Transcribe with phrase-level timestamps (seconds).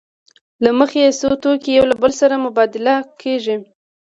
[0.63, 3.55] له مخې یې څو توکي یو له بل سره مبادله کېږي